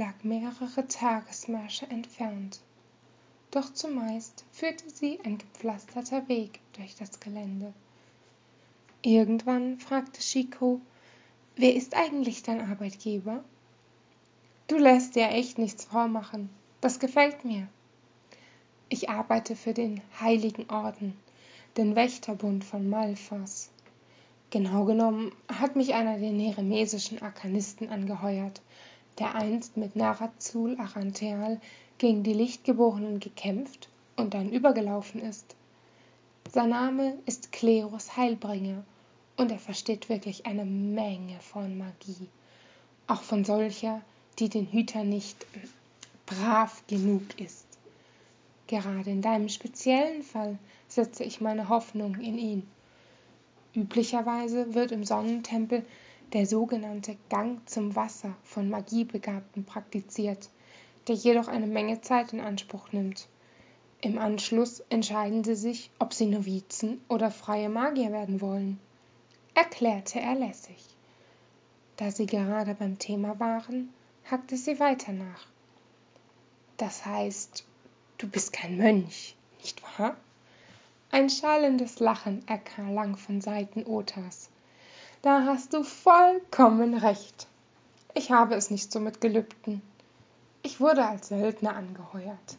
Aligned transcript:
lag 0.00 0.24
mehrere 0.24 0.88
Tagesmärsche 0.88 1.86
entfernt. 1.90 2.60
Doch 3.50 3.70
zumeist 3.74 4.46
führte 4.50 4.88
sie 4.88 5.20
ein 5.24 5.36
gepflasterter 5.36 6.26
Weg 6.26 6.60
durch 6.72 6.94
das 6.94 7.20
Gelände. 7.20 7.74
Irgendwann 9.02 9.78
fragte 9.78 10.22
Chico, 10.22 10.80
wer 11.54 11.74
ist 11.74 11.94
eigentlich 11.94 12.42
dein 12.42 12.62
Arbeitgeber? 12.62 13.44
Du 14.68 14.78
lässt 14.78 15.16
dir 15.16 15.28
echt 15.28 15.58
nichts 15.58 15.84
vormachen. 15.84 16.48
Das 16.80 16.98
gefällt 16.98 17.44
mir. 17.44 17.68
Ich 18.88 19.10
arbeite 19.10 19.54
für 19.54 19.74
den 19.74 20.00
Heiligen 20.18 20.70
Orden, 20.70 21.14
den 21.76 21.94
Wächterbund 21.94 22.64
von 22.64 22.88
Malfas. 22.88 23.70
Genau 24.48 24.86
genommen 24.86 25.30
hat 25.48 25.76
mich 25.76 25.92
einer 25.92 26.18
der 26.18 26.32
neremesischen 26.32 27.20
Arkanisten 27.20 27.90
angeheuert, 27.90 28.62
der 29.20 29.34
einst 29.34 29.76
mit 29.76 29.94
Narazul 29.94 30.76
Arantheal 30.80 31.60
gegen 31.98 32.22
die 32.22 32.32
Lichtgeborenen 32.32 33.20
gekämpft 33.20 33.90
und 34.16 34.34
dann 34.34 34.50
übergelaufen 34.50 35.20
ist. 35.20 35.54
Sein 36.50 36.70
Name 36.70 37.18
ist 37.26 37.52
Klerus 37.52 38.16
Heilbringer 38.16 38.82
und 39.36 39.52
er 39.52 39.58
versteht 39.58 40.08
wirklich 40.08 40.46
eine 40.46 40.64
Menge 40.64 41.38
von 41.40 41.78
Magie, 41.78 42.28
auch 43.06 43.22
von 43.22 43.44
solcher, 43.44 44.00
die 44.38 44.48
den 44.48 44.66
Hüter 44.66 45.04
nicht 45.04 45.46
brav 46.26 46.82
genug 46.86 47.38
ist. 47.38 47.66
Gerade 48.66 49.10
in 49.10 49.20
deinem 49.20 49.48
speziellen 49.48 50.22
Fall 50.22 50.58
setze 50.88 51.24
ich 51.24 51.40
meine 51.40 51.68
Hoffnung 51.68 52.14
in 52.14 52.38
ihn. 52.38 52.66
Üblicherweise 53.74 54.74
wird 54.74 54.92
im 54.92 55.04
Sonnentempel 55.04 55.84
der 56.32 56.46
sogenannte 56.46 57.16
Gang 57.28 57.68
zum 57.68 57.96
Wasser 57.96 58.34
von 58.42 58.70
Magiebegabten 58.70 59.64
praktiziert, 59.64 60.48
der 61.08 61.16
jedoch 61.16 61.48
eine 61.48 61.66
Menge 61.66 62.00
Zeit 62.00 62.32
in 62.32 62.40
Anspruch 62.40 62.92
nimmt. 62.92 63.28
Im 64.00 64.18
Anschluss 64.18 64.80
entscheiden 64.88 65.44
sie 65.44 65.56
sich, 65.56 65.90
ob 65.98 66.14
sie 66.14 66.26
Novizen 66.26 67.00
oder 67.08 67.30
freie 67.30 67.68
Magier 67.68 68.12
werden 68.12 68.40
wollen, 68.40 68.78
erklärte 69.54 70.20
er 70.20 70.36
lässig. 70.36 70.78
Da 71.96 72.10
sie 72.10 72.26
gerade 72.26 72.74
beim 72.74 72.98
Thema 72.98 73.38
waren, 73.40 73.92
hackte 74.24 74.56
sie 74.56 74.80
weiter 74.80 75.12
nach. 75.12 75.46
Das 76.76 77.04
heißt, 77.04 77.64
du 78.18 78.28
bist 78.28 78.52
kein 78.52 78.78
Mönch, 78.78 79.36
nicht 79.60 79.82
wahr? 79.82 80.16
Ein 81.10 81.28
schallendes 81.28 81.98
Lachen 81.98 82.46
erklang 82.46 83.16
von 83.16 83.40
Seiten 83.40 83.84
Otas. 83.84 84.48
Da 85.22 85.44
hast 85.44 85.74
du 85.74 85.82
vollkommen 85.82 86.94
recht. 86.94 87.46
Ich 88.14 88.30
habe 88.30 88.54
es 88.54 88.70
nicht 88.70 88.90
so 88.90 89.00
mit 89.00 89.20
Gelübden. 89.20 89.82
Ich 90.62 90.80
wurde 90.80 91.04
als 91.04 91.28
Söldner 91.28 91.76
angeheuert. 91.76 92.56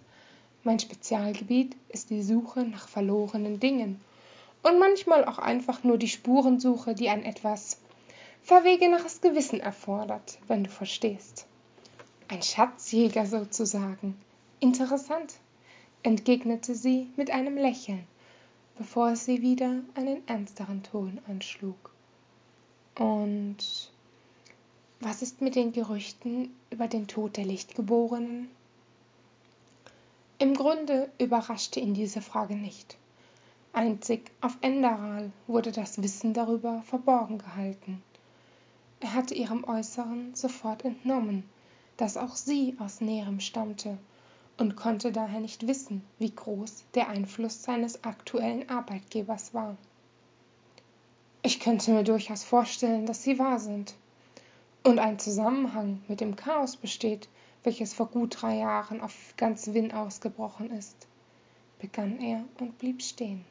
Mein 0.64 0.80
Spezialgebiet 0.80 1.76
ist 1.90 2.09
die 2.09 2.22
Suche 2.22 2.62
nach 2.62 2.88
verlorenen 2.88 3.59
Dingen 3.59 4.00
und 4.64 4.80
manchmal 4.80 5.26
auch 5.26 5.40
einfach 5.40 5.84
nur 5.84 5.98
die 5.98 6.08
Spurensuche, 6.08 6.94
die 6.94 7.09
ein 7.09 7.23
etwas 7.23 7.80
verwegeneres 8.44 9.22
Gewissen 9.22 9.59
erfordert, 9.59 10.38
wenn 10.48 10.64
du 10.64 10.70
verstehst. 10.70 11.48
Ein 12.28 12.44
Schatzjäger 12.44 13.25
sozusagen. 13.25 14.16
Interessant, 14.59 15.34
entgegnete 16.03 16.75
sie 16.75 17.09
mit 17.16 17.31
einem 17.31 17.58
Lächeln 17.58 18.06
bevor 18.81 19.16
sie 19.16 19.44
wieder 19.44 19.84
einen 19.94 20.28
ernsteren 20.28 20.81
Ton 20.81 21.20
anschlug. 21.28 21.91
Und 22.95 23.58
was 25.00 25.22
ist 25.22 25.42
mit 25.42 25.56
den 25.56 25.72
Gerüchten 25.72 26.53
über 26.70 26.88
den 26.88 27.08
Tod 27.08 27.38
der 27.38 27.45
Lichtgeborenen? 27.45 28.50
Im 30.38 30.53
Grunde 30.53 31.09
überraschte 31.19 31.80
ihn 31.80 31.94
diese 31.94 32.22
Frage 32.22 32.56
nicht. 32.56 32.97
Einzig 33.73 34.31
auf 34.41 34.57
Enderal 34.62 35.31
wurde 35.47 35.72
das 35.72 36.02
Wissen 36.02 36.34
darüber 36.34 36.81
verborgen 36.81 37.38
gehalten. 37.38 38.03
Er 39.00 39.13
hatte 39.13 39.34
ihrem 39.34 39.63
Äußeren 39.63 40.35
sofort 40.35 40.84
entnommen, 40.84 41.44
dass 41.97 42.18
auch 42.18 42.35
sie 42.35 42.75
aus 42.79 43.02
Näherem 43.02 43.40
stammte 43.40 43.97
und 44.58 44.75
konnte 44.75 45.12
daher 45.12 45.40
nicht 45.40 45.66
wissen, 45.68 46.03
wie 46.19 46.31
groß 46.31 46.84
der 46.94 47.09
Einfluss 47.09 47.63
seines 47.63 48.03
aktuellen 48.03 48.69
Arbeitgebers 48.69 49.53
war. 49.53 49.78
Ich 51.44 51.59
könnte 51.59 51.91
mir 51.91 52.03
durchaus 52.03 52.44
vorstellen, 52.44 53.06
dass 53.06 53.24
sie 53.24 53.40
wahr 53.40 53.59
sind 53.59 53.96
und 54.84 55.00
ein 55.00 55.18
Zusammenhang 55.18 56.02
mit 56.07 56.22
dem 56.22 56.35
Chaos 56.35 56.78
besteht, 56.78 57.29
welches 57.63 57.94
vor 57.94 58.07
gut 58.07 58.41
drei 58.41 58.57
Jahren 58.57 59.02
auf 59.02 59.34
ganz 59.38 59.74
Winn 59.74 59.91
ausgebrochen 59.91 60.72
ist, 60.72 61.07
begann 61.79 62.19
er 62.19 62.44
und 62.59 62.78
blieb 62.78 63.02
stehen. 63.02 63.44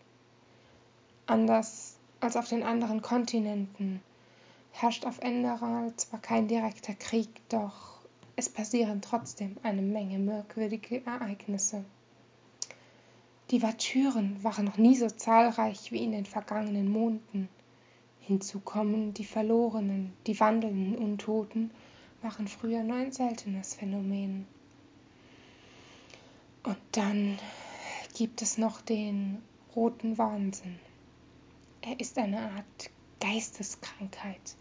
Anders 1.26 1.96
als 2.20 2.36
auf 2.36 2.48
den 2.48 2.62
anderen 2.62 3.02
Kontinenten 3.02 4.00
herrscht 4.72 5.04
auf 5.04 5.18
Enderal 5.20 5.94
zwar 5.96 6.20
kein 6.20 6.48
direkter 6.48 6.94
Krieg, 6.94 7.28
doch 7.48 7.98
es 8.36 8.48
passieren 8.48 9.02
trotzdem 9.02 9.56
eine 9.62 9.82
Menge 9.82 10.18
merkwürdige 10.18 11.04
Ereignisse. 11.04 11.84
Die 13.50 13.62
Watyren 13.62 14.42
waren 14.44 14.64
noch 14.64 14.78
nie 14.78 14.96
so 14.96 15.08
zahlreich 15.08 15.90
wie 15.90 16.04
in 16.04 16.12
den 16.12 16.24
vergangenen 16.24 16.90
Monden. 16.90 17.48
Hinzu 18.20 18.60
kommen 18.60 19.14
die 19.14 19.24
Verlorenen, 19.24 20.12
die 20.26 20.38
wandelnden 20.38 20.96
Untoten 20.96 21.70
waren 22.22 22.48
früher 22.48 22.82
nur 22.82 22.96
ein 22.96 23.12
seltenes 23.12 23.74
Phänomen. 23.74 24.46
Und 26.62 26.76
dann 26.92 27.38
gibt 28.16 28.42
es 28.42 28.58
noch 28.58 28.80
den 28.80 29.42
roten 29.74 30.18
Wahnsinn. 30.18 30.78
Er 31.80 31.98
ist 31.98 32.18
eine 32.18 32.40
Art 32.40 32.90
Geisteskrankheit, 33.20 34.56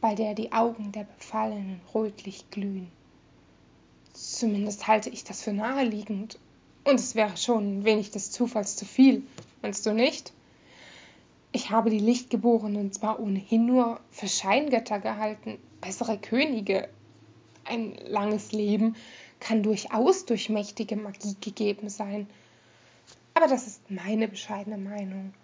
bei 0.00 0.14
der 0.14 0.34
die 0.34 0.52
Augen 0.52 0.92
der 0.92 1.04
Befallenen 1.04 1.80
rötlich 1.94 2.50
glühen. 2.50 2.90
Zumindest 4.14 4.86
halte 4.86 5.10
ich 5.10 5.24
das 5.24 5.42
für 5.42 5.52
naheliegend. 5.52 6.38
Und 6.84 6.94
es 6.98 7.14
wäre 7.14 7.36
schon 7.36 7.78
ein 7.78 7.84
wenig 7.84 8.10
des 8.10 8.30
Zufalls 8.30 8.76
zu 8.76 8.84
viel, 8.84 9.22
meinst 9.60 9.86
du 9.86 9.92
nicht? 9.92 10.32
Ich 11.54 11.70
habe 11.70 11.90
die 11.90 11.98
Lichtgeborenen 11.98 12.92
zwar 12.92 13.20
ohnehin 13.20 13.66
nur 13.66 14.00
für 14.10 14.26
Scheingötter 14.26 15.00
gehalten, 15.00 15.58
bessere 15.82 16.16
Könige. 16.16 16.88
Ein 17.64 17.94
langes 18.06 18.52
Leben 18.52 18.96
kann 19.38 19.62
durchaus 19.62 20.24
durch 20.24 20.48
mächtige 20.48 20.96
Magie 20.96 21.36
gegeben 21.40 21.90
sein. 21.90 22.26
Aber 23.34 23.48
das 23.48 23.66
ist 23.66 23.90
meine 23.90 24.28
bescheidene 24.28 24.78
Meinung. 24.78 25.34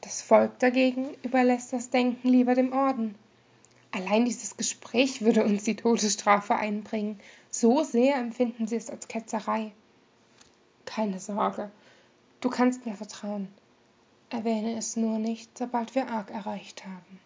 Das 0.00 0.22
Volk 0.22 0.58
dagegen 0.60 1.08
überlässt 1.22 1.74
das 1.74 1.90
Denken 1.90 2.28
lieber 2.28 2.54
dem 2.54 2.72
Orden. 2.72 3.14
Allein 3.90 4.24
dieses 4.24 4.56
Gespräch 4.56 5.22
würde 5.22 5.44
uns 5.44 5.64
die 5.64 5.76
Todesstrafe 5.76 6.56
einbringen. 6.56 7.20
So 7.50 7.82
sehr 7.82 8.16
empfinden 8.16 8.66
sie 8.66 8.76
es 8.76 8.88
als 8.88 9.08
Ketzerei. 9.08 9.72
Keine 10.86 11.20
Sorge, 11.20 11.70
du 12.40 12.48
kannst 12.50 12.86
mir 12.86 12.94
vertrauen. 12.94 13.48
Erwähne 14.34 14.76
es 14.76 14.96
nur 14.96 15.20
nicht, 15.20 15.56
sobald 15.56 15.94
wir 15.94 16.08
Arg 16.08 16.32
erreicht 16.32 16.84
haben. 16.84 17.20